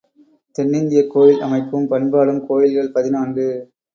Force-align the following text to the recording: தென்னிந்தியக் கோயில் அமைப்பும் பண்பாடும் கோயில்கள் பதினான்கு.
தென்னிந்தியக் 0.55 1.09
கோயில் 1.09 1.41
அமைப்பும் 1.41 1.87
பண்பாடும் 1.87 2.45
கோயில்கள் 2.47 2.91
பதினான்கு. 2.91 3.47